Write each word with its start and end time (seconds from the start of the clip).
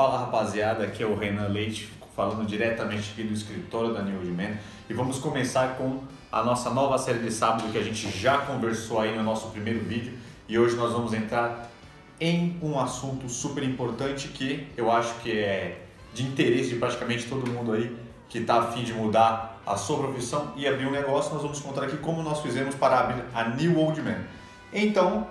Fala 0.00 0.20
rapaziada, 0.20 0.84
aqui 0.84 1.02
é 1.02 1.06
o 1.06 1.14
Renan 1.14 1.48
Leite, 1.48 1.92
falando 2.16 2.46
diretamente 2.46 3.10
aqui 3.12 3.22
do 3.22 3.34
escritório 3.34 3.92
da 3.92 4.00
New 4.00 4.16
Old 4.16 4.30
Man 4.30 4.56
e 4.88 4.94
vamos 4.94 5.18
começar 5.18 5.76
com 5.76 6.02
a 6.32 6.42
nossa 6.42 6.70
nova 6.70 6.96
série 6.96 7.18
de 7.18 7.30
sábado 7.30 7.70
que 7.70 7.76
a 7.76 7.82
gente 7.82 8.08
já 8.18 8.38
conversou 8.38 8.98
aí 8.98 9.14
no 9.14 9.22
nosso 9.22 9.50
primeiro 9.50 9.80
vídeo 9.80 10.14
e 10.48 10.58
hoje 10.58 10.74
nós 10.74 10.94
vamos 10.94 11.12
entrar 11.12 11.70
em 12.18 12.58
um 12.62 12.80
assunto 12.80 13.28
super 13.28 13.62
importante 13.62 14.28
que 14.28 14.66
eu 14.74 14.90
acho 14.90 15.16
que 15.16 15.38
é 15.38 15.82
de 16.14 16.22
interesse 16.22 16.70
de 16.70 16.76
praticamente 16.76 17.26
todo 17.26 17.46
mundo 17.50 17.72
aí 17.72 17.94
que 18.26 18.38
está 18.38 18.58
a 18.58 18.72
fim 18.72 18.82
de 18.82 18.94
mudar 18.94 19.60
a 19.66 19.76
sua 19.76 19.98
profissão 19.98 20.54
e 20.56 20.66
abrir 20.66 20.86
um 20.86 20.92
negócio. 20.92 21.30
Nós 21.34 21.42
vamos 21.42 21.60
contar 21.60 21.82
aqui 21.82 21.98
como 21.98 22.22
nós 22.22 22.40
fizemos 22.40 22.74
para 22.74 23.00
abrir 23.00 23.22
a 23.34 23.50
New 23.50 23.78
Old 23.78 24.00
Man. 24.00 24.16
Então, 24.72 25.26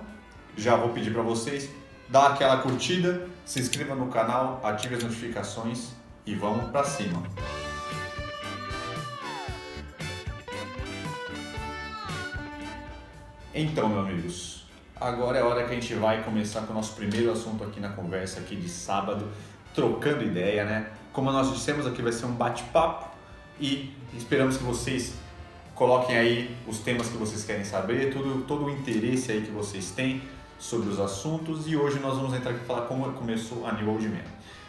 já 0.55 0.75
vou 0.75 0.89
pedir 0.89 1.11
para 1.11 1.23
vocês 1.23 1.71
dar 2.07 2.27
aquela 2.27 2.57
curtida, 2.57 3.27
se 3.49 3.59
inscreva 3.59 3.95
no 3.95 4.09
canal, 4.09 4.61
ative 4.63 4.93
as 4.93 5.03
notificações 5.03 5.93
e 6.23 6.35
vamos 6.35 6.69
para 6.69 6.83
cima. 6.83 7.23
Então, 13.51 13.89
meus 13.89 14.07
amigos, 14.07 14.65
agora 14.95 15.39
é 15.39 15.41
a 15.41 15.45
hora 15.47 15.65
que 15.65 15.71
a 15.71 15.73
gente 15.73 15.95
vai 15.95 16.23
começar 16.23 16.61
com 16.61 16.73
o 16.73 16.75
nosso 16.75 16.93
primeiro 16.93 17.31
assunto 17.31 17.63
aqui 17.63 17.79
na 17.79 17.89
conversa 17.89 18.39
aqui 18.39 18.55
de 18.55 18.69
sábado, 18.69 19.27
trocando 19.73 20.23
ideia, 20.23 20.63
né? 20.63 20.91
Como 21.11 21.31
nós 21.31 21.51
dissemos 21.51 21.87
aqui 21.87 22.03
vai 22.03 22.11
ser 22.11 22.27
um 22.27 22.33
bate-papo 22.33 23.09
e 23.59 23.91
esperamos 24.15 24.57
que 24.57 24.63
vocês 24.63 25.15
coloquem 25.73 26.15
aí 26.15 26.55
os 26.67 26.77
temas 26.77 27.09
que 27.09 27.17
vocês 27.17 27.43
querem 27.45 27.65
saber, 27.65 28.13
tudo, 28.13 28.43
todo 28.45 28.65
o 28.65 28.69
interesse 28.69 29.31
aí 29.31 29.41
que 29.41 29.49
vocês 29.49 29.89
têm 29.89 30.21
sobre 30.59 30.89
os 30.89 30.99
assuntos 30.99 31.65
e 31.67 31.75
hoje 31.75 31.99
nós 31.99 32.15
vamos 32.15 32.33
entrar 32.33 32.51
aqui 32.51 32.65
falar 32.65 32.81
como 32.81 33.11
começou 33.13 33.65
a 33.65 33.71
New 33.71 33.89
Old 33.89 34.07
Man. 34.09 34.19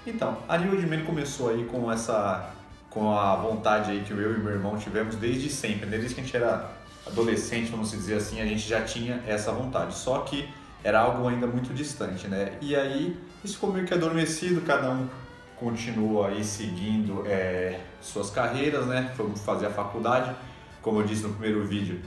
Então, 0.07 0.39
a 0.49 0.57
New 0.57 0.73
Old 0.73 0.87
Man 0.87 1.05
começou 1.05 1.51
aí 1.51 1.65
com 1.65 1.91
essa 1.91 2.55
com 2.89 3.17
a 3.17 3.37
vontade 3.37 3.91
aí 3.91 4.03
que 4.03 4.11
eu 4.13 4.35
e 4.35 4.39
meu 4.39 4.53
irmão 4.53 4.77
tivemos 4.77 5.15
desde 5.15 5.49
sempre, 5.49 5.87
né? 5.87 5.97
desde 5.99 6.15
que 6.15 6.21
a 6.21 6.25
gente 6.25 6.37
era 6.37 6.71
adolescente, 7.07 7.71
vamos 7.71 7.91
dizer 7.91 8.17
assim, 8.17 8.41
a 8.41 8.47
gente 8.47 8.67
já 8.69 8.83
tinha 8.83 9.23
essa 9.27 9.53
vontade, 9.53 9.95
só 9.95 10.19
que 10.21 10.49
era 10.83 11.01
algo 11.01 11.29
ainda 11.29 11.47
muito 11.47 11.73
distante, 11.73 12.27
né? 12.27 12.53
E 12.61 12.75
aí 12.75 13.17
isso 13.45 13.55
ficou 13.55 13.73
meio 13.73 13.87
que 13.87 13.95
adormecido, 13.95 14.61
cada 14.63 14.91
um 14.91 15.09
continua 15.57 16.29
aí 16.29 16.43
seguindo 16.43 17.25
é, 17.27 17.81
suas 18.01 18.31
carreiras, 18.31 18.87
né? 18.87 19.13
Fomos 19.17 19.41
fazer 19.41 19.67
a 19.67 19.71
faculdade, 19.71 20.35
como 20.83 21.01
eu 21.01 21.07
disse 21.07 21.23
no 21.23 21.31
primeiro 21.31 21.65
vídeo, 21.65 22.01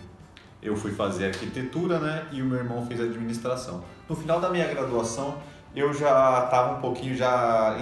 eu 0.64 0.76
fui 0.76 0.92
fazer 0.92 1.28
arquitetura, 1.28 2.00
né? 2.00 2.26
E 2.32 2.42
o 2.42 2.46
meu 2.46 2.58
irmão 2.58 2.86
fez 2.86 3.00
administração. 3.00 3.84
No 4.08 4.16
final 4.16 4.40
da 4.40 4.50
minha 4.50 4.68
graduação, 4.68 5.38
eu 5.76 5.94
já 5.94 6.46
estava 6.46 6.78
um 6.78 6.82
pouquinho 6.82 7.16
já 7.16 7.78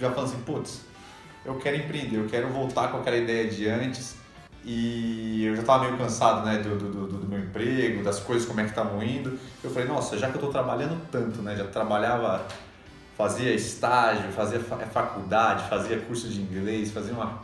já 0.00 0.10
falando 0.10 0.30
assim, 0.30 0.42
putz, 0.42 0.82
eu 1.44 1.56
quero 1.56 1.76
empreender, 1.76 2.18
eu 2.18 2.26
quero 2.26 2.48
voltar 2.48 2.88
com 2.88 2.98
aquela 2.98 3.16
ideia 3.16 3.48
de 3.48 3.68
antes 3.68 4.16
e 4.64 5.44
eu 5.44 5.54
já 5.56 5.62
estava 5.62 5.84
meio 5.84 5.96
cansado, 5.96 6.44
né, 6.44 6.58
do, 6.58 6.76
do, 6.76 6.90
do, 6.90 7.18
do, 7.18 7.26
meu 7.26 7.40
emprego, 7.40 8.04
das 8.04 8.20
coisas 8.20 8.46
como 8.46 8.60
é 8.60 8.64
que 8.64 8.70
estavam 8.70 9.02
indo. 9.02 9.38
Eu 9.62 9.70
falei, 9.70 9.88
nossa, 9.88 10.16
já 10.18 10.28
que 10.28 10.34
eu 10.34 10.38
estou 10.38 10.52
trabalhando 10.52 11.00
tanto, 11.10 11.40
né, 11.42 11.56
já 11.56 11.64
trabalhava, 11.64 12.46
fazia 13.16 13.52
estágio, 13.54 14.30
fazia 14.32 14.60
faculdade, 14.60 15.68
fazia 15.68 15.98
curso 16.00 16.28
de 16.28 16.40
inglês, 16.40 16.92
fazia 16.92 17.14
uma, 17.14 17.40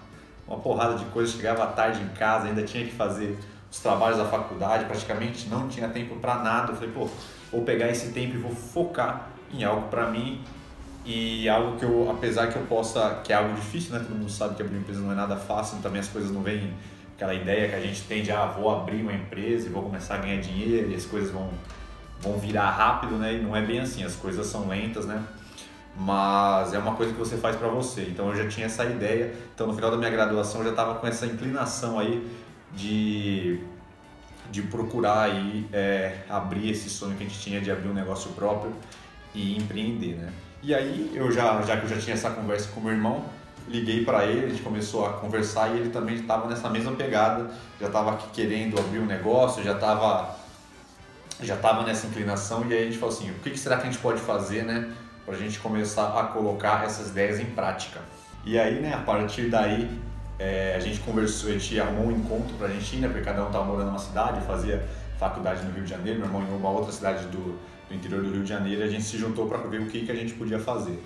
uma 0.46 0.58
porrada 0.58 0.96
de 0.96 1.04
coisas, 1.06 1.34
chegava 1.34 1.64
à 1.64 1.68
tarde 1.68 2.02
em 2.02 2.08
casa, 2.08 2.46
ainda 2.46 2.62
tinha 2.62 2.84
que 2.84 2.92
fazer 2.92 3.38
os 3.74 3.80
trabalhos 3.80 4.18
da 4.18 4.24
faculdade, 4.24 4.84
praticamente 4.84 5.48
não 5.48 5.66
tinha 5.66 5.88
tempo 5.88 6.14
para 6.16 6.36
nada. 6.36 6.70
Eu 6.70 6.76
falei, 6.76 6.92
pô, 6.92 7.08
vou 7.50 7.62
pegar 7.62 7.88
esse 7.88 8.12
tempo 8.12 8.36
e 8.36 8.38
vou 8.38 8.54
focar 8.54 9.30
em 9.52 9.64
algo 9.64 9.88
para 9.88 10.08
mim 10.10 10.40
e 11.04 11.48
algo 11.48 11.76
que 11.76 11.84
eu, 11.84 12.08
apesar 12.08 12.46
que 12.46 12.56
eu 12.56 12.62
possa, 12.62 13.20
que 13.24 13.32
é 13.32 13.36
algo 13.36 13.52
difícil, 13.54 13.92
né? 13.92 13.98
Todo 13.98 14.16
mundo 14.16 14.30
sabe 14.30 14.54
que 14.54 14.62
abrir 14.62 14.76
uma 14.76 14.82
empresa 14.82 15.00
não 15.00 15.10
é 15.10 15.16
nada 15.16 15.36
fácil, 15.36 15.78
também 15.82 16.00
as 16.00 16.08
coisas 16.08 16.30
não 16.30 16.40
vêm 16.40 16.72
aquela 17.16 17.34
ideia 17.34 17.68
que 17.68 17.74
a 17.74 17.80
gente 17.80 18.02
tem 18.02 18.22
de, 18.22 18.30
ah, 18.30 18.46
vou 18.46 18.70
abrir 18.70 19.02
uma 19.02 19.12
empresa 19.12 19.66
e 19.66 19.70
vou 19.70 19.82
começar 19.82 20.14
a 20.14 20.18
ganhar 20.18 20.40
dinheiro 20.40 20.92
e 20.92 20.94
as 20.94 21.04
coisas 21.04 21.32
vão, 21.32 21.50
vão 22.20 22.38
virar 22.38 22.70
rápido, 22.70 23.16
né? 23.16 23.34
E 23.34 23.42
não 23.42 23.56
é 23.56 23.60
bem 23.60 23.80
assim, 23.80 24.04
as 24.04 24.14
coisas 24.14 24.46
são 24.46 24.68
lentas, 24.68 25.04
né? 25.04 25.20
Mas 25.96 26.72
é 26.72 26.78
uma 26.78 26.94
coisa 26.94 27.12
que 27.12 27.18
você 27.18 27.36
faz 27.36 27.56
para 27.56 27.68
você. 27.68 28.02
Então 28.02 28.28
eu 28.28 28.36
já 28.36 28.48
tinha 28.48 28.66
essa 28.66 28.84
ideia. 28.84 29.34
Então 29.52 29.66
no 29.66 29.74
final 29.74 29.90
da 29.90 29.96
minha 29.96 30.10
graduação 30.10 30.60
eu 30.60 30.66
já 30.66 30.70
estava 30.70 30.94
com 30.94 31.06
essa 31.06 31.26
inclinação 31.26 31.98
aí 31.98 32.24
de, 32.76 33.60
de 34.50 34.62
procurar 34.62 35.22
aí, 35.22 35.66
é, 35.72 36.18
abrir 36.28 36.70
esse 36.70 36.88
sonho 36.88 37.16
que 37.16 37.24
a 37.24 37.26
gente 37.26 37.40
tinha 37.40 37.60
de 37.60 37.70
abrir 37.70 37.88
um 37.88 37.94
negócio 37.94 38.30
próprio 38.32 38.72
e 39.34 39.56
empreender, 39.56 40.16
né? 40.16 40.32
E 40.62 40.74
aí, 40.74 41.10
eu 41.14 41.30
já, 41.30 41.60
já 41.62 41.76
que 41.76 41.84
eu 41.84 41.88
já 41.90 41.98
tinha 41.98 42.14
essa 42.14 42.30
conversa 42.30 42.70
com 42.72 42.80
meu 42.80 42.92
irmão, 42.92 43.24
liguei 43.68 44.04
para 44.04 44.24
ele, 44.26 44.46
a 44.46 44.48
gente 44.48 44.62
começou 44.62 45.06
a 45.06 45.14
conversar 45.14 45.74
e 45.74 45.78
ele 45.78 45.90
também 45.90 46.16
estava 46.16 46.48
nessa 46.48 46.68
mesma 46.70 46.92
pegada, 46.92 47.50
já 47.80 47.86
estava 47.86 48.16
querendo 48.32 48.78
abrir 48.78 48.98
um 48.98 49.06
negócio, 49.06 49.62
já 49.62 49.72
estava 49.72 50.42
já 51.42 51.56
estava 51.56 51.82
nessa 51.82 52.06
inclinação 52.06 52.64
e 52.68 52.72
aí 52.72 52.82
a 52.82 52.84
gente 52.84 52.96
falou 52.96 53.14
assim, 53.14 53.30
o 53.30 53.34
que, 53.34 53.50
que 53.50 53.58
será 53.58 53.76
que 53.76 53.82
a 53.82 53.90
gente 53.90 53.98
pode 53.98 54.20
fazer, 54.20 54.62
né, 54.62 54.92
para 55.24 55.34
a 55.34 55.38
gente 55.38 55.58
começar 55.58 56.18
a 56.18 56.24
colocar 56.24 56.84
essas 56.84 57.08
ideias 57.08 57.40
em 57.40 57.46
prática. 57.46 58.00
E 58.44 58.58
aí, 58.58 58.80
né, 58.80 58.94
a 58.94 58.98
partir 58.98 59.48
daí 59.48 59.90
é, 60.38 60.74
a 60.76 60.80
gente 60.80 61.00
conversou, 61.00 61.50
a 61.50 61.52
gente 61.52 61.78
arrumou 61.78 62.06
um 62.06 62.12
encontro 62.12 62.54
pra 62.56 62.68
gente 62.68 62.96
ir, 62.96 63.00
né? 63.00 63.08
Porque 63.08 63.22
cada 63.22 63.42
um 63.44 63.46
estava 63.46 63.64
morando 63.64 63.86
numa 63.86 63.98
cidade, 63.98 64.44
fazia 64.46 64.84
faculdade 65.18 65.64
no 65.64 65.72
Rio 65.72 65.84
de 65.84 65.90
Janeiro, 65.90 66.18
meu 66.18 66.28
irmão 66.28 66.42
em 66.42 66.56
uma 66.56 66.70
outra 66.70 66.92
cidade 66.92 67.26
do, 67.26 67.58
do 67.88 67.94
interior 67.94 68.22
do 68.22 68.30
Rio 68.30 68.42
de 68.42 68.48
Janeiro, 68.48 68.80
e 68.80 68.84
a 68.84 68.88
gente 68.88 69.04
se 69.04 69.16
juntou 69.16 69.46
para 69.46 69.58
ver 69.58 69.80
o 69.80 69.86
que, 69.86 70.04
que 70.04 70.10
a 70.10 70.14
gente 70.14 70.34
podia 70.34 70.58
fazer. 70.58 71.02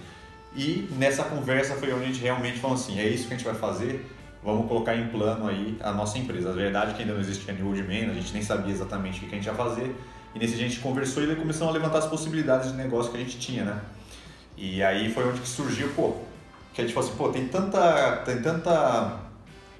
E 0.56 0.88
nessa 0.96 1.24
conversa 1.24 1.74
foi 1.74 1.92
onde 1.92 2.04
a 2.04 2.06
gente 2.06 2.20
realmente 2.20 2.58
falou 2.58 2.76
assim, 2.76 2.98
é 2.98 3.06
isso 3.06 3.28
que 3.28 3.34
a 3.34 3.36
gente 3.36 3.44
vai 3.44 3.54
fazer, 3.54 4.10
vamos 4.42 4.66
colocar 4.66 4.96
em 4.96 5.08
plano 5.08 5.46
aí 5.46 5.76
a 5.80 5.92
nossa 5.92 6.18
empresa. 6.18 6.50
A 6.50 6.52
verdade 6.52 6.92
é 6.92 6.94
que 6.94 7.02
ainda 7.02 7.12
não 7.12 7.20
existia 7.20 7.52
New 7.52 7.66
Old 7.66 7.82
Man, 7.82 8.10
a 8.10 8.14
gente 8.14 8.32
nem 8.32 8.42
sabia 8.42 8.72
exatamente 8.72 9.24
o 9.24 9.28
que 9.28 9.34
a 9.34 9.38
gente 9.38 9.46
ia 9.46 9.54
fazer, 9.54 9.94
e 10.34 10.38
nesse 10.38 10.54
a 10.54 10.58
gente 10.58 10.78
conversou 10.80 11.22
e 11.22 11.36
começamos 11.36 11.74
a 11.74 11.76
levantar 11.76 11.98
as 11.98 12.06
possibilidades 12.06 12.70
de 12.70 12.76
negócio 12.76 13.10
que 13.12 13.18
a 13.18 13.20
gente 13.20 13.38
tinha, 13.38 13.64
né? 13.64 13.80
E 14.56 14.82
aí 14.82 15.12
foi 15.12 15.28
onde 15.28 15.40
que 15.40 15.48
surgiu, 15.48 15.90
pô, 15.94 16.16
que 16.72 16.80
a 16.80 16.84
gente 16.84 16.94
falou 16.94 17.08
assim, 17.08 17.18
pô, 17.18 17.28
tem 17.30 17.48
tanta, 17.48 18.16
tem 18.24 18.40
tanta 18.40 19.18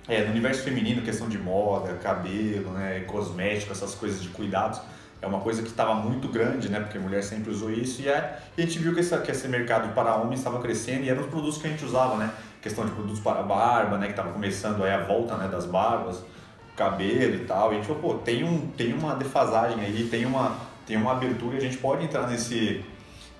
é, 0.09 0.25
no 0.25 0.31
universo 0.31 0.62
feminino, 0.62 1.03
questão 1.03 1.28
de 1.28 1.38
moda, 1.38 1.94
cabelo, 1.94 2.71
né, 2.71 3.00
cosmético, 3.00 3.72
essas 3.72 3.94
coisas 3.94 4.22
de 4.22 4.31
cuidados, 4.31 4.81
é 5.21 5.27
uma 5.27 5.41
coisa 5.41 5.62
que 5.62 5.69
estava 5.69 5.94
muito 5.94 6.28
grande, 6.28 6.69
né, 6.71 6.81
porque 6.81 6.97
a 6.97 7.00
mulher 7.00 7.22
sempre 7.22 7.50
usou 7.50 7.71
isso 7.71 8.00
e, 8.00 8.09
é, 8.09 8.38
e 8.56 8.62
a 8.62 8.65
gente 8.65 8.78
viu 8.78 8.94
que 8.94 9.00
esse, 9.00 9.16
que 9.19 9.31
esse 9.31 9.47
mercado 9.48 9.93
para 9.93 10.16
homens 10.16 10.41
estava 10.41 10.60
crescendo 10.60 11.04
e 11.04 11.10
eram 11.10 11.22
os 11.22 11.28
produtos 11.28 11.59
que 11.59 11.66
a 11.66 11.71
gente 11.71 11.84
usava, 11.84 12.16
né, 12.16 12.32
questão 12.62 12.87
de 12.87 12.93
produtos 12.93 13.21
para 13.21 13.43
barba, 13.43 13.98
né, 13.98 14.06
que 14.06 14.12
estava 14.12 14.32
começando 14.32 14.82
aí 14.82 14.93
a 14.93 15.04
volta, 15.04 15.37
né, 15.37 15.47
das 15.48 15.66
barbas, 15.66 16.22
cabelo 16.75 17.34
e 17.34 17.44
tal, 17.44 17.72
e 17.72 17.75
a 17.75 17.78
gente 17.78 17.87
falou, 17.87 18.00
pô, 18.00 18.15
tem, 18.15 18.44
um, 18.44 18.69
tem 18.69 18.94
uma 18.94 19.15
defasagem 19.15 19.81
aí, 19.81 20.09
tem 20.09 20.25
uma, 20.25 20.56
tem 20.87 20.97
uma 20.97 21.12
abertura 21.12 21.56
e 21.56 21.59
a 21.59 21.60
gente 21.60 21.77
pode 21.77 22.04
entrar 22.04 22.27
nesse, 22.28 22.82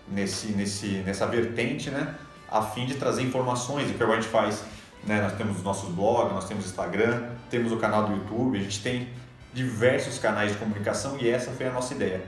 nesse, 0.07 0.49
nesse, 0.49 0.87
nessa 1.07 1.27
vertente, 1.27 1.89
né, 1.89 2.15
a 2.51 2.63
fim 2.63 2.87
de 2.87 2.95
trazer 2.95 3.23
informações, 3.23 3.91
o 3.91 3.95
que 3.95 4.03
a 4.03 4.15
gente 4.15 4.29
faz. 4.29 4.65
Né? 5.05 5.21
Nós 5.23 5.33
temos 5.35 5.59
os 5.59 5.63
nossos 5.63 5.91
blogs, 5.91 6.33
nós 6.33 6.47
temos 6.47 6.67
Instagram, 6.67 7.31
temos 7.51 7.73
o 7.73 7.77
canal 7.77 8.07
do 8.07 8.15
YouTube, 8.15 8.59
a 8.59 8.63
gente 8.63 8.83
tem 8.83 9.09
diversos 9.53 10.19
canais 10.19 10.53
de 10.53 10.59
comunicação 10.59 11.17
e 11.19 11.29
essa 11.29 11.51
foi 11.51 11.67
a 11.67 11.73
nossa 11.73 11.95
ideia. 11.95 12.23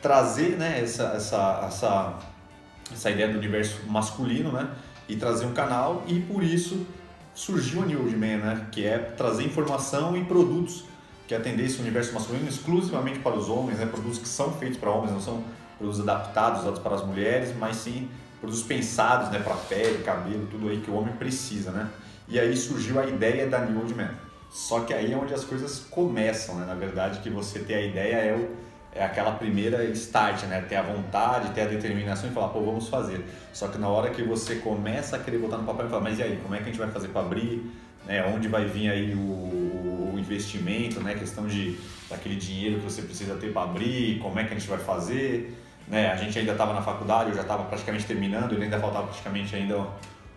Trazer 0.00 0.56
né, 0.56 0.80
essa, 0.82 1.14
essa, 1.14 1.64
essa, 1.66 2.18
essa 2.92 3.10
ideia 3.10 3.28
do 3.28 3.38
universo 3.38 3.80
masculino 3.86 4.52
né, 4.52 4.68
e 5.08 5.16
trazer 5.16 5.46
um 5.46 5.52
canal 5.52 6.04
e 6.06 6.20
por 6.20 6.42
isso 6.42 6.86
surgiu 7.34 7.82
a 7.82 7.86
New 7.86 8.00
Old 8.00 8.16
Man, 8.16 8.38
né, 8.38 8.66
que 8.72 8.84
é 8.84 8.98
trazer 8.98 9.44
informação 9.44 10.16
e 10.16 10.24
produtos 10.24 10.84
que 11.26 11.34
atendem 11.34 11.66
esse 11.66 11.80
universo 11.80 12.12
masculino 12.14 12.48
exclusivamente 12.48 13.18
para 13.18 13.36
os 13.36 13.48
homens, 13.48 13.78
né, 13.78 13.86
produtos 13.86 14.18
que 14.18 14.28
são 14.28 14.52
feitos 14.52 14.78
para 14.78 14.90
homens, 14.90 15.12
não 15.12 15.20
são 15.20 15.44
produtos 15.76 16.00
adaptados 16.00 16.78
para 16.78 16.94
as 16.94 17.04
mulheres, 17.04 17.54
mas 17.56 17.76
sim 17.76 18.08
produtos 18.40 18.62
pensados 18.62 19.30
né, 19.30 19.38
para 19.38 19.54
pele, 19.54 20.02
cabelo, 20.02 20.46
tudo 20.50 20.68
aí 20.68 20.80
que 20.80 20.90
o 20.90 20.94
homem 20.94 21.14
precisa, 21.14 21.70
né? 21.70 21.88
E 22.28 22.38
aí 22.38 22.56
surgiu 22.56 23.00
a 23.00 23.06
ideia 23.06 23.46
da 23.46 23.60
New 23.60 23.80
Old 23.80 23.94
Man. 23.94 24.10
Só 24.50 24.80
que 24.80 24.94
aí 24.94 25.12
é 25.12 25.16
onde 25.16 25.34
as 25.34 25.44
coisas 25.44 25.80
começam, 25.90 26.56
né? 26.56 26.66
Na 26.66 26.74
verdade, 26.74 27.20
que 27.20 27.30
você 27.30 27.60
ter 27.60 27.74
a 27.74 27.82
ideia 27.82 28.16
é, 28.16 28.34
o, 28.34 28.50
é 28.92 29.04
aquela 29.04 29.32
primeira 29.32 29.84
start, 29.84 30.44
né? 30.44 30.60
Ter 30.68 30.76
a 30.76 30.82
vontade, 30.82 31.52
ter 31.52 31.62
a 31.62 31.66
determinação 31.66 32.30
e 32.30 32.32
falar, 32.32 32.48
pô, 32.48 32.60
vamos 32.60 32.88
fazer. 32.88 33.24
Só 33.52 33.68
que 33.68 33.78
na 33.78 33.88
hora 33.88 34.10
que 34.10 34.22
você 34.22 34.56
começa 34.56 35.16
a 35.16 35.18
querer 35.18 35.38
botar 35.38 35.58
no 35.58 35.64
papel 35.64 35.86
e 35.86 35.88
falar, 35.88 36.02
mas 36.02 36.18
e 36.18 36.22
aí, 36.22 36.38
como 36.42 36.54
é 36.54 36.58
que 36.58 36.64
a 36.64 36.66
gente 36.66 36.78
vai 36.78 36.90
fazer 36.90 37.08
para 37.08 37.22
abrir? 37.22 37.70
Né? 38.06 38.24
Onde 38.34 38.48
vai 38.48 38.64
vir 38.66 38.90
aí 38.90 39.14
o, 39.14 39.18
o 39.18 40.14
investimento, 40.18 41.00
né? 41.00 41.14
Questão 41.14 41.46
de 41.46 41.78
daquele 42.08 42.36
dinheiro 42.36 42.78
que 42.78 42.84
você 42.84 43.02
precisa 43.02 43.34
ter 43.36 43.52
para 43.52 43.62
abrir, 43.62 44.18
como 44.20 44.38
é 44.38 44.44
que 44.44 44.54
a 44.54 44.58
gente 44.58 44.68
vai 44.68 44.78
fazer? 44.78 45.54
Né? 45.88 46.10
A 46.10 46.16
gente 46.16 46.38
ainda 46.38 46.52
estava 46.52 46.72
na 46.74 46.82
faculdade, 46.82 47.30
eu 47.30 47.36
já 47.36 47.42
estava 47.42 47.64
praticamente 47.64 48.06
terminando, 48.06 48.52
ele 48.52 48.64
ainda 48.64 48.78
faltava 48.78 49.06
praticamente 49.06 49.54
ainda 49.54 49.86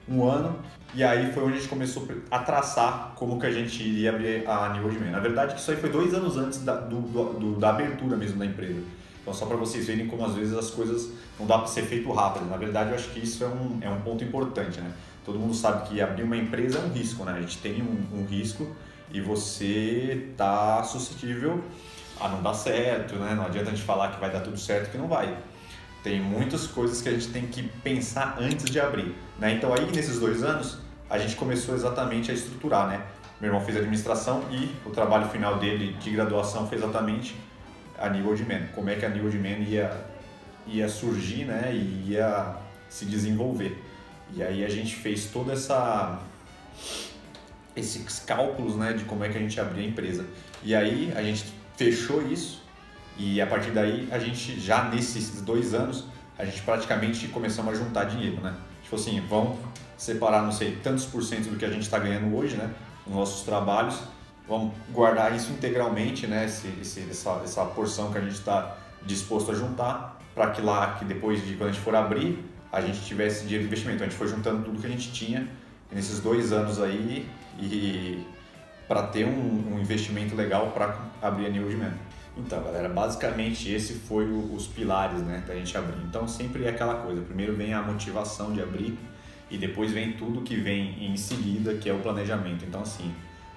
um 0.07 0.27
ano. 0.27 0.56
E 0.94 1.03
aí 1.03 1.31
foi 1.31 1.44
onde 1.44 1.53
a 1.53 1.57
gente 1.57 1.69
começou 1.69 2.07
a 2.30 2.39
traçar 2.39 3.13
como 3.15 3.39
que 3.39 3.45
a 3.45 3.51
gente 3.51 3.81
iria 3.81 4.09
abrir 4.09 4.48
a 4.48 4.69
New 4.69 4.83
Old 4.83 5.00
Man. 5.00 5.12
Na 5.12 5.19
verdade, 5.19 5.56
isso 5.56 5.71
aí 5.71 5.77
foi 5.77 5.89
dois 5.89 6.13
anos 6.13 6.38
antes 6.38 6.63
da, 6.63 6.75
do, 6.75 7.01
do, 7.01 7.59
da 7.59 7.69
abertura 7.69 8.18
mesmo 8.18 8.38
da 8.38 8.45
empresa. 8.45 8.81
Então, 9.21 9.33
só 9.33 9.45
para 9.45 9.56
vocês 9.56 9.86
verem 9.88 10.07
como 10.07 10.25
às 10.25 10.33
vezes 10.33 10.53
as 10.53 10.71
coisas 10.71 11.12
não 11.39 11.45
dá 11.45 11.57
para 11.57 11.68
ser 11.68 11.83
feito 11.83 12.12
rápido. 12.12 12.50
Na 12.50 12.57
verdade, 12.57 12.89
eu 12.89 12.95
acho 12.95 13.09
que 13.09 13.19
isso 13.19 13.44
é 13.44 13.47
um, 13.47 13.77
é 13.81 13.89
um 13.89 14.01
ponto 14.01 14.24
importante, 14.24 14.81
né? 14.81 14.92
Todo 15.24 15.38
mundo 15.38 15.54
sabe 15.54 15.88
que 15.88 16.01
abrir 16.01 16.24
uma 16.24 16.36
empresa 16.36 16.80
é 16.80 16.81
um 16.81 16.92
risco, 16.92 17.24
né? 17.24 17.33
A 17.38 17.42
gente 17.42 17.59
tem 17.59 17.81
um, 17.81 18.19
um 18.19 18.25
risco 18.25 18.68
e 19.13 19.21
você 19.21 20.30
tá 20.36 20.83
suscetível 20.83 21.63
a 22.21 22.29
não 22.29 22.41
dar 22.41 22.53
certo, 22.53 23.15
né? 23.15 23.33
Não 23.35 23.45
adianta 23.45 23.69
a 23.69 23.73
gente 23.73 23.83
falar 23.85 24.12
que 24.12 24.19
vai 24.19 24.31
dar 24.31 24.41
tudo 24.41 24.57
certo 24.57 24.91
que 24.91 24.97
não 24.97 25.07
vai. 25.07 25.38
Tem 26.03 26.19
muitas 26.19 26.68
coisas 26.68 27.01
que 27.01 27.09
a 27.09 27.12
gente 27.12 27.27
tem 27.27 27.45
que 27.47 27.63
pensar 27.63 28.38
antes 28.39 28.65
de 28.65 28.79
abrir, 28.79 29.15
né? 29.38 29.53
Então 29.53 29.73
aí 29.73 29.85
nesses 29.91 30.19
dois 30.19 30.44
anos 30.44 30.79
a 31.09 31.18
gente 31.18 31.35
começou 31.35 31.75
exatamente 31.75 32.31
a 32.31 32.33
estruturar, 32.33 32.88
né? 32.88 33.01
Meu 33.39 33.50
irmão 33.50 33.63
fez 33.63 33.77
administração 33.77 34.44
e 34.51 34.75
o 34.85 34.91
trabalho 34.91 35.27
final 35.29 35.57
dele 35.57 35.94
de 35.94 36.12
graduação 36.12 36.68
foi 36.68 36.77
exatamente 36.77 37.35
a 37.97 38.09
nível 38.09 38.35
de 38.35 38.45
man. 38.45 38.68
Como 38.73 38.89
é 38.89 38.95
que 38.95 39.06
a 39.06 39.09
nível 39.09 39.29
de 39.29 39.38
man 39.38 39.59
ia, 39.59 39.91
ia 40.68 40.88
surgir, 40.88 41.45
né? 41.45 41.71
E 41.73 42.12
ia 42.12 42.56
se 42.89 43.06
desenvolver. 43.06 43.83
E 44.33 44.41
aí 44.44 44.63
a 44.63 44.69
gente 44.69 44.95
fez 44.95 45.25
toda 45.25 45.53
essa 45.53 46.19
esses 47.75 48.19
cálculos, 48.19 48.75
né, 48.75 48.94
de 48.94 49.06
como 49.06 49.23
é 49.23 49.29
que 49.29 49.38
a 49.38 49.41
gente 49.41 49.59
abria 49.59 49.85
a 49.85 49.88
empresa. 49.88 50.25
E 50.63 50.75
aí 50.75 51.12
a 51.15 51.21
gente 51.21 51.45
fechou 51.83 52.22
isso 52.28 52.62
e 53.18 53.42
a 53.42 53.48
partir 53.48 53.72
daí 53.72 54.07
a 54.12 54.19
gente 54.19 54.60
já 54.60 54.83
nesses 54.86 55.42
dois 55.42 55.74
anos 55.74 56.06
a 56.38 56.45
gente 56.45 56.62
praticamente 56.62 57.28
começamos 57.28 57.74
a 57.74 57.78
juntar 57.78 58.06
dinheiro, 58.06 58.42
né? 58.42 58.56
Tipo 58.83 58.95
assim, 58.95 59.22
vamos 59.30 59.57
separar, 59.98 60.42
não 60.42 60.51
sei, 60.51 60.78
tantos 60.83 61.06
por 61.06 61.24
cento 61.24 61.50
do 61.50 61.57
que 61.57 61.66
a 61.66 61.69
gente 61.69 61.83
está 61.83 62.00
ganhando 62.00 62.36
hoje, 62.36 62.56
né? 62.56 62.69
Nos 63.06 63.16
nossos 63.16 63.44
trabalhos, 63.44 64.00
vamos 64.48 64.74
guardar 64.92 65.36
isso 65.36 65.51
integralmente, 65.51 66.25
né? 66.25 66.45
Esse, 66.45 66.68
esse, 66.81 67.07
essa, 67.10 67.42
essa 67.44 67.66
porção 67.66 68.12
que 68.12 68.18
a 68.18 68.22
gente 68.22 68.33
está 68.33 68.75
disposto 69.06 69.51
a 69.51 69.54
juntar 69.54 70.19
para 70.33 70.50
que 70.51 70.62
lá, 70.62 70.95
que 70.98 71.06
depois 71.06 71.45
de 71.45 71.54
quando 71.54 71.69
a 71.69 71.72
gente 71.74 71.83
for 71.83 71.95
abrir, 71.95 72.44
a 72.72 72.81
gente 72.81 73.01
tivesse 73.01 73.42
dinheiro 73.44 73.63
de 73.63 73.68
investimento. 73.68 73.98
Então, 73.98 74.07
a 74.07 74.10
gente 74.10 74.18
foi 74.18 74.28
juntando 74.28 74.63
tudo 74.63 74.80
que 74.80 74.88
a 74.88 74.89
gente 74.89 75.12
tinha 75.12 75.48
nesses 75.92 76.19
dois 76.19 76.51
anos 76.51 76.81
aí 76.81 77.30
e 77.60 78.25
para 78.92 79.04
ter 79.04 79.26
um, 79.26 79.74
um, 79.74 79.80
investimento 79.80 80.36
legal 80.36 80.72
para 80.72 81.00
abrir 81.22 81.46
a 81.46 81.50
Man. 81.50 81.94
Então, 82.36 82.62
galera, 82.62 82.90
basicamente 82.90 83.72
esse 83.72 83.94
foi 83.94 84.26
o, 84.26 84.54
os 84.54 84.68
pilares, 84.68 85.22
né, 85.22 85.42
a 85.48 85.54
gente 85.54 85.78
abrir. 85.78 86.04
Então, 86.04 86.28
sempre 86.28 86.66
é 86.66 86.72
aquela 86.72 86.96
coisa. 86.96 87.22
Primeiro 87.22 87.56
vem 87.56 87.74
a 87.74 87.82
motivação 87.82 88.52
de 88.52 88.62
abrir 88.62 89.00
e 89.50 89.58
depois 89.58 89.94
vem 89.94 90.12
tudo 90.12 90.42
que 90.42 90.58
vem 90.58 91.06
em 91.06 91.16
seguida, 91.16 91.76
que 91.76 91.90
é 91.90 91.94
o 91.94 92.00
planejamento. 92.00 92.66
Então, 92.66 92.82
assim, 92.82 93.14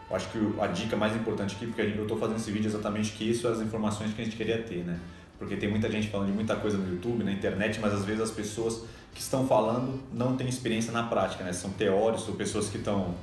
eu 0.08 0.14
acho 0.14 0.28
que 0.28 0.38
a 0.60 0.68
dica 0.68 0.96
mais 0.96 1.16
importante 1.16 1.56
aqui, 1.56 1.66
porque 1.66 1.82
eu 1.82 2.02
estou 2.02 2.16
fazendo 2.16 2.36
esse 2.36 2.52
vídeo 2.52 2.68
exatamente 2.68 3.10
que 3.10 3.28
isso 3.28 3.48
é 3.48 3.50
as 3.50 3.60
informações 3.60 4.14
que 4.14 4.22
a 4.22 4.24
gente 4.24 4.36
queria 4.36 4.62
ter, 4.62 4.84
né? 4.84 5.00
Porque 5.36 5.56
tem 5.56 5.68
muita 5.68 5.90
gente 5.90 6.06
falando 6.06 6.28
de 6.28 6.34
muita 6.34 6.54
coisa 6.54 6.78
no 6.78 6.88
YouTube, 6.88 7.24
na 7.24 7.32
internet, 7.32 7.80
mas 7.80 7.92
às 7.92 8.04
vezes 8.04 8.22
as 8.22 8.30
pessoas 8.30 8.84
que 9.12 9.20
estão 9.20 9.48
falando 9.48 10.00
não 10.12 10.36
têm 10.36 10.48
experiência 10.48 10.92
na 10.92 11.02
prática, 11.02 11.42
né? 11.42 11.52
São 11.52 11.70
teóricos 11.70 12.32
pessoas 12.36 12.68
que 12.68 12.76
estão 12.76 13.16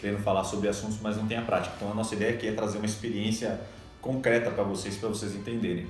querendo 0.00 0.22
falar 0.22 0.44
sobre 0.44 0.68
assuntos, 0.68 0.98
mas 1.02 1.16
não 1.16 1.26
têm 1.26 1.38
a 1.38 1.42
prática. 1.42 1.74
Então, 1.76 1.90
a 1.90 1.94
nossa 1.94 2.14
ideia 2.14 2.34
aqui 2.34 2.48
é 2.48 2.52
trazer 2.52 2.78
uma 2.78 2.86
experiência 2.86 3.60
concreta 4.00 4.50
para 4.50 4.64
vocês, 4.64 4.96
para 4.96 5.08
vocês 5.08 5.34
entenderem. 5.34 5.86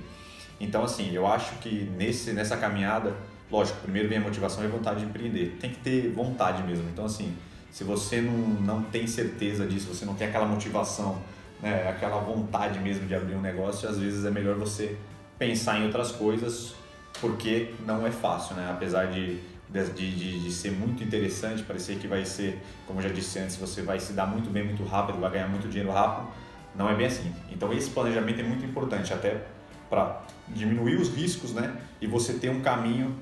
Então, 0.59 0.83
assim, 0.83 1.13
eu 1.13 1.27
acho 1.27 1.55
que 1.57 1.89
nesse, 1.97 2.31
nessa 2.31 2.55
caminhada 2.55 3.13
lógico, 3.51 3.79
primeiro 3.81 4.09
vem 4.09 4.17
a 4.17 4.21
motivação 4.21 4.63
e 4.63 4.67
a 4.67 4.69
vontade 4.69 4.99
de 4.99 5.05
empreender. 5.05 5.57
Tem 5.59 5.69
que 5.69 5.77
ter 5.77 6.11
vontade 6.11 6.63
mesmo. 6.63 6.87
Então, 6.89 7.05
assim, 7.05 7.35
se 7.71 7.83
você 7.83 8.21
não, 8.21 8.33
não 8.33 8.81
tem 8.83 9.07
certeza 9.07 9.65
disso, 9.65 9.93
você 9.93 10.05
não 10.05 10.15
tem 10.15 10.27
aquela 10.27 10.45
motivação, 10.45 11.21
né, 11.61 11.87
aquela 11.89 12.19
vontade 12.19 12.79
mesmo 12.79 13.07
de 13.07 13.15
abrir 13.15 13.35
um 13.35 13.41
negócio, 13.41 13.87
às 13.87 13.97
vezes 13.97 14.25
é 14.25 14.31
melhor 14.31 14.55
você 14.55 14.97
pensar 15.37 15.79
em 15.79 15.85
outras 15.85 16.11
coisas, 16.11 16.75
porque 17.19 17.73
não 17.85 18.05
é 18.05 18.11
fácil, 18.11 18.55
né? 18.55 18.69
Apesar 18.71 19.05
de, 19.07 19.39
de, 19.69 20.15
de, 20.15 20.39
de 20.43 20.51
ser 20.51 20.71
muito 20.71 21.03
interessante, 21.03 21.63
parecer 21.63 21.97
que 21.97 22.07
vai 22.07 22.23
ser, 22.25 22.61
como 22.87 22.99
eu 22.99 23.03
já 23.03 23.09
disse 23.09 23.39
antes, 23.39 23.55
você 23.55 23.81
vai 23.81 23.99
se 23.99 24.13
dar 24.13 24.25
muito 24.25 24.49
bem, 24.49 24.63
muito 24.63 24.83
rápido, 24.83 25.19
vai 25.19 25.31
ganhar 25.31 25.47
muito 25.47 25.67
dinheiro 25.67 25.91
rápido, 25.91 26.27
não 26.75 26.89
é 26.89 26.95
bem 26.95 27.07
assim. 27.07 27.33
Então, 27.51 27.73
esse 27.73 27.89
planejamento 27.89 28.39
é 28.39 28.43
muito 28.43 28.65
importante, 28.65 29.13
até 29.13 29.41
para 29.89 30.21
diminuir 30.49 30.95
os 30.95 31.09
riscos, 31.09 31.53
né? 31.53 31.75
E 32.01 32.07
você 32.07 32.33
ter 32.33 32.49
um 32.49 32.61
caminho 32.61 33.15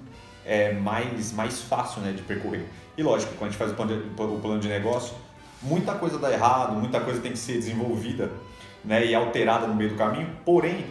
é, 0.46 0.74
mais, 0.74 1.32
mais 1.32 1.62
fácil 1.62 2.02
né, 2.02 2.12
de 2.12 2.22
percorrer. 2.22 2.66
E 2.98 3.04
lógico, 3.04 3.34
quando 3.36 3.50
a 3.50 3.52
gente 3.52 3.58
faz 3.58 3.72
o 3.72 3.76
plano 3.76 4.02
de, 4.02 4.22
o 4.22 4.40
plano 4.40 4.60
de 4.60 4.68
negócio, 4.68 5.16
muita 5.62 5.94
coisa 5.94 6.18
dá 6.18 6.32
errado, 6.32 6.76
muita 6.76 7.00
coisa 7.00 7.22
tem 7.22 7.32
que 7.32 7.38
ser 7.38 7.54
desenvolvida 7.54 8.32
né, 8.84 9.06
e 9.06 9.16
alterada 9.16 9.66
no 9.66 9.74
meio 9.74 9.92
do 9.92 9.96
caminho, 9.96 10.30
porém, 10.46 10.86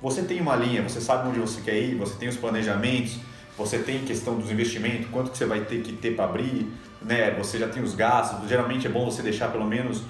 você 0.00 0.22
tem 0.22 0.40
uma 0.40 0.56
linha, 0.56 0.82
você 0.82 1.00
sabe 1.00 1.28
onde 1.28 1.38
você 1.38 1.60
quer 1.60 1.78
ir, 1.78 1.94
você 1.94 2.14
tem 2.16 2.28
os 2.28 2.36
planejamentos, 2.36 3.18
você 3.56 3.78
tem 3.78 4.04
questão 4.04 4.36
dos 4.36 4.50
investimentos, 4.50 5.06
quanto 5.10 5.30
que 5.30 5.38
você 5.38 5.46
vai 5.46 5.60
ter 5.60 5.82
que 5.82 5.92
ter 5.92 6.16
para 6.16 6.24
abrir, 6.24 6.72
né, 7.00 7.30
você 7.32 7.58
já 7.58 7.68
tem 7.68 7.82
os 7.82 7.94
gastos, 7.94 8.48
geralmente 8.48 8.86
é 8.86 8.90
bom 8.90 9.04
você 9.04 9.22
deixar 9.22 9.52
pelo 9.52 9.66
menos 9.66 10.02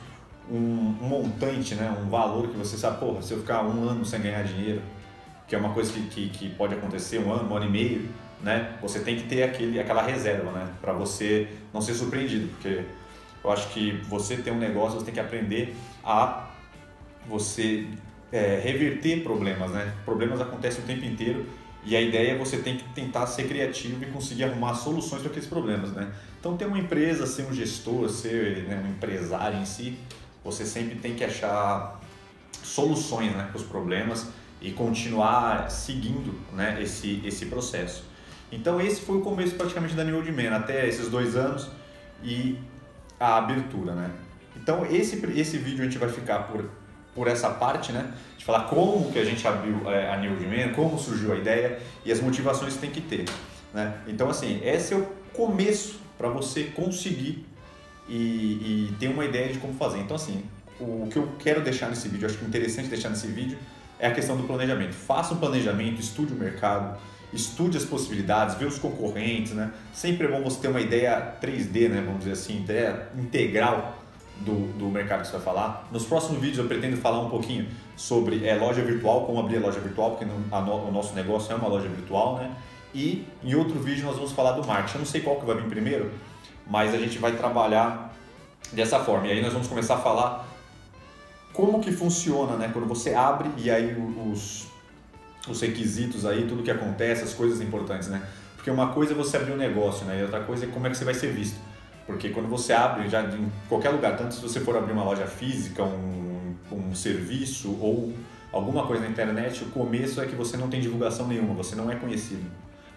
um, 0.51 0.57
um 0.57 1.09
montante, 1.09 1.75
né, 1.75 1.95
um 2.05 2.09
valor 2.09 2.49
que 2.49 2.57
você 2.57 2.77
sabe, 2.77 2.99
porra, 2.99 3.23
se 3.23 3.33
eu 3.33 3.39
ficar 3.39 3.63
um 3.63 3.89
ano 3.89 4.05
sem 4.05 4.21
ganhar 4.21 4.43
dinheiro, 4.45 4.81
que 5.47 5.55
é 5.55 5.59
uma 5.59 5.71
coisa 5.75 5.93
que, 5.93 6.01
que, 6.09 6.29
que 6.31 6.51
pode 6.51 6.75
acontecer 6.75 7.19
um 7.19 7.33
ano, 7.33 7.51
um 7.51 7.57
ano 7.57 7.67
e 7.67 7.71
meio, 7.71 8.09
né? 8.43 8.77
Você 8.83 9.01
tem 9.01 9.17
que 9.17 9.25
ter 9.25 9.43
aquele, 9.43 9.79
aquela 9.79 10.03
reserva, 10.03 10.51
né? 10.53 10.69
Para 10.81 10.93
você 10.93 11.49
não 11.73 11.81
ser 11.81 11.95
surpreendido, 11.95 12.49
porque 12.49 12.85
eu 13.43 13.51
acho 13.51 13.69
que 13.69 13.93
você 14.09 14.37
ter 14.37 14.51
um 14.51 14.59
negócio, 14.59 14.99
você 14.99 15.05
tem 15.05 15.15
que 15.15 15.21
aprender 15.21 15.75
a 16.03 16.49
você 17.27 17.87
é, 18.33 18.61
reverter 18.63 19.23
problemas, 19.23 19.71
né? 19.71 19.93
Problemas 20.05 20.41
acontecem 20.41 20.83
o 20.83 20.87
tempo 20.87 21.05
inteiro 21.05 21.47
e 21.85 21.97
a 21.97 22.01
ideia 22.01 22.33
é 22.33 22.39
você 22.39 22.59
tem 22.59 22.77
que 22.77 22.85
tentar 22.95 23.27
ser 23.27 23.47
criativo 23.47 24.03
e 24.03 24.07
conseguir 24.07 24.45
arrumar 24.45 24.75
soluções 24.75 25.21
para 25.21 25.31
aqueles 25.31 25.49
problemas, 25.49 25.93
né? 25.93 26.13
Então, 26.41 26.57
ter 26.57 26.67
uma 26.67 26.79
empresa, 26.79 27.27
ser 27.27 27.47
um 27.47 27.53
gestor, 27.53 28.09
ser 28.09 28.65
né, 28.65 28.83
um 28.85 28.91
empresário 28.91 29.59
em 29.59 29.65
si, 29.65 29.99
você 30.43 30.67
sempre 30.67 30.97
tem 30.97 31.15
que 31.15 31.25
achar 31.25 32.01
soluções 32.63 33.33
né, 33.33 33.49
para 33.51 33.57
os 33.57 33.67
problemas 33.67 34.29
e 34.61 34.71
continuar 34.73 35.71
seguindo 35.71 36.35
né, 36.53 36.83
esse, 36.83 37.21
esse 37.25 37.47
processo. 37.47 38.05
Então 38.51 38.81
esse 38.81 39.01
foi 39.01 39.19
o 39.19 39.21
começo 39.21 39.55
praticamente 39.57 39.95
da 39.95 40.05
New 40.05 40.17
Old 40.17 40.31
Man, 40.33 40.55
até 40.55 40.87
esses 40.89 41.09
dois 41.09 41.35
anos 41.35 41.69
e 42.23 42.59
a 43.19 43.37
abertura, 43.37 43.95
né? 43.95 44.11
Então 44.57 44.87
esse, 44.87 45.17
esse 45.37 45.59
vídeo 45.59 45.81
a 45.81 45.85
gente 45.85 45.99
vai 45.99 46.09
ficar 46.09 46.45
por, 46.45 46.71
por 47.15 47.29
essa 47.29 47.51
parte, 47.51 47.93
né? 47.93 48.13
De 48.37 48.45
falar 48.45 48.65
como 48.65 49.11
que 49.13 49.19
a 49.19 49.25
gente 49.25 49.47
abriu 49.47 49.89
é, 49.91 50.13
a 50.13 50.17
New 50.17 50.33
Man, 50.33 50.73
como 50.75 50.99
surgiu 50.99 51.33
a 51.33 51.37
ideia 51.37 51.79
e 52.05 52.13
as 52.13 52.21
motivações 52.21 52.75
que 52.75 52.81
tem 52.81 52.91
que 52.91 53.01
ter, 53.01 53.25
né? 53.73 53.95
Então 54.07 54.29
assim, 54.29 54.61
esse 54.65 54.95
é 54.95 54.97
o 54.97 55.07
começo 55.33 56.01
para 56.19 56.29
você 56.29 56.65
conseguir 56.65 57.47
e, 58.09 58.15
e, 58.91 58.97
ter 58.99 59.09
uma 59.09 59.25
ideia 59.25 59.53
de 59.53 59.59
como 59.59 59.75
fazer. 59.75 59.99
Então 59.99 60.17
assim, 60.17 60.45
o 60.79 61.09
que 61.11 61.17
eu 61.17 61.29
quero 61.39 61.63
deixar 61.63 61.89
nesse 61.89 62.09
vídeo, 62.09 62.27
acho 62.27 62.37
que 62.37 62.45
é 62.45 62.49
interessante 62.49 62.89
deixar 62.89 63.09
nesse 63.09 63.27
vídeo 63.29 63.59
é 63.99 64.09
a 64.09 64.13
questão 64.13 64.37
do 64.37 64.43
planejamento. 64.45 64.93
Faça 64.93 65.35
um 65.35 65.39
planejamento, 65.39 66.01
estude 66.01 66.33
o 66.33 66.37
mercado, 66.37 66.99
estude 67.33 67.77
as 67.77 67.85
possibilidades, 67.85 68.57
vê 68.57 68.65
os 68.65 68.79
concorrentes, 68.79 69.53
né? 69.53 69.73
Sempre 69.93 70.27
é 70.27 70.31
bom 70.31 70.43
você 70.43 70.61
ter 70.61 70.69
uma 70.69 70.81
ideia 70.81 71.35
3D, 71.41 71.89
né? 71.89 72.03
Vamos 72.05 72.21
dizer 72.21 72.33
assim, 72.33 72.59
ideia 72.59 73.09
integral 73.17 74.04
do, 74.41 74.73
do 74.79 74.87
mercado 74.87 75.23
que 75.23 75.29
você 75.29 75.35
vai 75.35 75.43
falar. 75.43 75.89
Nos 75.91 76.05
próximos 76.05 76.41
vídeos 76.41 76.59
eu 76.59 76.67
pretendo 76.67 76.97
falar 76.97 77.21
um 77.21 77.31
pouquinho 77.31 77.67
sobre 77.97 78.47
é, 78.47 78.55
loja 78.57 78.83
virtual, 78.83 79.25
como 79.25 79.39
abrir 79.39 79.59
a 79.59 79.61
loja 79.61 79.81
virtual, 79.81 80.13
porque 80.13 80.25
no, 80.25 80.45
a, 80.51 80.59
o 80.59 80.93
nosso 80.93 81.15
negócio 81.15 81.53
é 81.53 81.57
uma 81.57 81.69
loja 81.69 81.89
virtual, 81.89 82.37
né? 82.37 82.51
E 82.95 83.27
em 83.43 83.55
outro 83.55 83.79
vídeo 83.81 84.05
nós 84.05 84.17
vamos 84.17 84.33
falar 84.33 84.53
do 84.53 84.67
marketing. 84.67 84.95
Eu 84.95 84.99
não 85.01 85.07
sei 85.07 85.21
qual 85.21 85.37
que 85.37 85.47
vai 85.47 85.57
vir 85.57 85.69
primeiro, 85.69 86.13
mas 86.67 86.95
a 86.95 86.99
gente 86.99 87.19
vai 87.19 87.33
trabalhar 87.33 88.15
dessa 88.73 89.01
forma. 89.01 89.27
E 89.27 89.33
aí 89.33 89.43
nós 89.43 89.53
vamos 89.53 89.69
começar 89.69 89.97
a 89.97 89.99
falar 89.99 90.47
como 91.53 91.81
que 91.81 91.93
funciona, 91.93 92.57
né? 92.57 92.71
Quando 92.73 92.87
você 92.87 93.15
abre 93.15 93.51
e 93.57 93.71
aí 93.71 93.97
os, 94.31 94.67
os 95.49 95.61
requisitos 95.61 96.27
aí, 96.27 96.47
tudo 96.47 96.63
que 96.63 96.71
acontece, 96.71 97.23
as 97.23 97.33
coisas 97.33 97.61
importantes, 97.61 98.09
né? 98.09 98.23
Porque 98.57 98.71
uma 98.71 98.93
coisa 98.93 99.13
é 99.13 99.17
você 99.17 99.37
abrir 99.37 99.53
um 99.53 99.57
negócio, 99.57 100.07
né? 100.07 100.21
E 100.21 100.23
outra 100.23 100.41
coisa 100.41 100.65
é 100.65 100.69
como 100.69 100.87
é 100.87 100.91
que 100.91 100.97
você 100.97 101.05
vai 101.05 101.15
ser 101.15 101.33
visto. 101.33 101.59
Porque 102.07 102.29
quando 102.31 102.49
você 102.49 102.73
abre 102.73 103.09
já 103.09 103.23
em 103.23 103.51
qualquer 103.69 103.91
lugar, 103.91 104.17
tanto 104.17 104.35
se 104.35 104.43
você 104.43 104.61
for 104.61 104.77
abrir 104.77 104.93
uma 104.93 105.05
loja 105.05 105.27
física, 105.27 105.83
um, 105.83 106.55
um 106.71 106.95
serviço 106.95 107.77
ou 107.81 108.13
alguma 108.53 108.87
coisa 108.87 109.03
na 109.03 109.09
internet, 109.09 109.65
o 109.65 109.69
começo 109.69 110.21
é 110.21 110.27
que 110.27 110.35
você 110.35 110.57
não 110.57 110.69
tem 110.69 110.81
divulgação 110.81 111.27
nenhuma, 111.27 111.55
você 111.55 111.75
não 111.75 111.91
é 111.91 111.97
conhecido. 111.97 112.45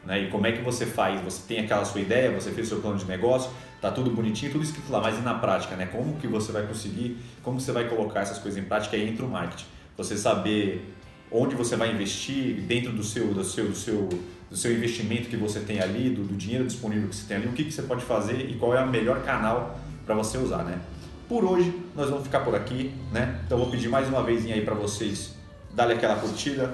Né? 0.05 0.23
E 0.23 0.29
como 0.29 0.47
é 0.47 0.51
que 0.51 0.61
você 0.61 0.85
faz? 0.85 1.19
Você 1.21 1.41
tem 1.47 1.65
aquela 1.65 1.83
sua 1.83 1.99
ideia, 1.99 2.31
você 2.31 2.51
fez 2.51 2.67
seu 2.67 2.79
plano 2.79 2.97
de 2.97 3.05
negócio, 3.05 3.51
tá 3.81 3.91
tudo 3.91 4.09
bonitinho, 4.09 4.51
tudo 4.51 4.63
escrito 4.63 4.91
lá, 4.91 5.01
mas 5.01 5.17
e 5.17 5.21
na 5.21 5.33
prática, 5.33 5.75
né? 5.75 5.85
Como 5.85 6.15
que 6.15 6.27
você 6.27 6.51
vai 6.51 6.65
conseguir, 6.65 7.17
como 7.43 7.59
você 7.59 7.71
vai 7.71 7.89
colocar 7.89 8.21
essas 8.21 8.37
coisas 8.37 8.61
em 8.61 8.65
prática 8.65 8.95
aí 8.95 9.07
entra 9.07 9.25
o 9.25 9.29
marketing. 9.29 9.65
Você 9.97 10.17
saber 10.17 10.93
onde 11.31 11.55
você 11.55 11.75
vai 11.75 11.91
investir 11.91 12.61
dentro 12.61 12.93
do 12.93 13.03
seu, 13.03 13.33
do 13.33 13.43
seu, 13.43 13.67
do 13.67 13.75
seu, 13.75 14.07
do 14.49 14.55
seu 14.55 14.71
investimento 14.71 15.29
que 15.29 15.35
você 15.35 15.59
tem 15.59 15.79
ali, 15.79 16.09
do, 16.09 16.23
do 16.23 16.35
dinheiro 16.35 16.65
disponível 16.65 17.09
que 17.09 17.15
você 17.15 17.27
tem 17.27 17.37
ali, 17.37 17.47
o 17.47 17.53
que, 17.53 17.65
que 17.65 17.71
você 17.71 17.81
pode 17.81 18.03
fazer 18.03 18.49
e 18.49 18.55
qual 18.55 18.73
é 18.73 18.81
o 18.81 18.87
melhor 18.87 19.23
canal 19.23 19.79
para 20.05 20.15
você 20.15 20.37
usar, 20.37 20.63
né? 20.63 20.79
Por 21.27 21.43
hoje 21.43 21.73
nós 21.95 22.09
vamos 22.09 22.23
ficar 22.23 22.39
por 22.39 22.55
aqui, 22.55 22.93
né? 23.11 23.41
Então 23.45 23.57
vou 23.57 23.69
pedir 23.69 23.89
mais 23.89 24.07
uma 24.07 24.23
vez 24.23 24.45
aí 24.45 24.61
para 24.61 24.75
vocês 24.75 25.35
darem 25.73 25.97
aquela 25.97 26.15
curtida, 26.15 26.73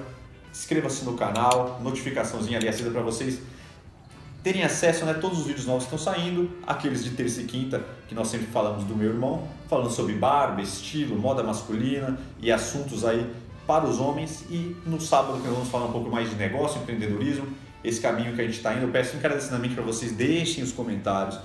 inscreva-se 0.52 1.04
no 1.04 1.14
canal, 1.14 1.80
notificaçãozinha 1.82 2.58
ali 2.58 2.68
acesa 2.68 2.90
para 2.90 3.02
vocês 3.02 3.40
terem 4.44 4.62
acesso 4.62 5.04
a 5.04 5.06
né, 5.06 5.14
todos 5.14 5.38
os 5.38 5.46
vídeos 5.46 5.64
novos 5.64 5.86
que 5.86 5.94
estão 5.94 6.14
saindo, 6.14 6.50
aqueles 6.66 7.02
de 7.02 7.10
terça 7.10 7.40
e 7.40 7.44
quinta, 7.44 7.82
que 8.06 8.14
nós 8.14 8.28
sempre 8.28 8.46
falamos 8.46 8.84
do 8.84 8.94
meu 8.94 9.08
irmão, 9.08 9.48
falando 9.70 9.90
sobre 9.90 10.12
barba, 10.12 10.60
estilo, 10.60 11.18
moda 11.18 11.42
masculina 11.42 12.18
e 12.38 12.52
assuntos 12.52 13.06
aí 13.06 13.26
para 13.66 13.86
os 13.86 13.98
homens. 13.98 14.44
E 14.50 14.76
no 14.84 15.00
sábado 15.00 15.40
que 15.40 15.46
nós 15.46 15.56
vamos 15.56 15.70
falar 15.70 15.86
um 15.86 15.92
pouco 15.92 16.10
mais 16.10 16.28
de 16.28 16.36
negócio, 16.36 16.78
empreendedorismo, 16.78 17.46
esse 17.84 18.00
caminho 18.00 18.34
que 18.34 18.40
a 18.40 18.44
gente 18.44 18.56
está 18.56 18.74
indo. 18.74 18.82
Eu 18.82 18.90
peço 18.90 19.16
encarecidamente 19.16 19.74
para 19.74 19.84
vocês 19.84 20.12
deixem 20.12 20.64
os 20.64 20.72
comentários, 20.72 21.38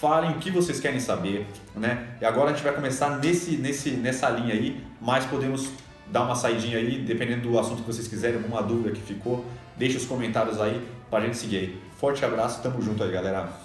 falem 0.00 0.32
o 0.32 0.38
que 0.38 0.50
vocês 0.50 0.80
querem 0.80 0.98
saber, 0.98 1.46
né? 1.76 2.08
E 2.20 2.24
agora 2.24 2.50
a 2.50 2.52
gente 2.52 2.64
vai 2.64 2.72
começar 2.72 3.18
nesse, 3.18 3.56
nesse, 3.56 3.90
nessa 3.90 4.28
linha 4.30 4.54
aí, 4.54 4.82
mas 5.00 5.24
podemos 5.26 5.70
dar 6.10 6.22
uma 6.22 6.34
saidinha 6.34 6.78
aí, 6.78 6.98
dependendo 6.98 7.48
do 7.48 7.58
assunto 7.58 7.82
que 7.82 7.86
vocês 7.86 8.08
quiserem, 8.08 8.36
alguma 8.36 8.62
dúvida 8.62 8.90
que 8.90 9.00
ficou, 9.00 9.44
deixe 9.76 9.96
os 9.96 10.04
comentários 10.04 10.60
aí 10.60 10.80
para 11.10 11.20
a 11.20 11.26
gente 11.26 11.36
seguir 11.36 11.56
aí. 11.56 11.82
Forte 11.98 12.24
abraço, 12.24 12.62
tamo 12.62 12.82
junto 12.82 13.02
aí, 13.02 13.10
galera. 13.10 13.63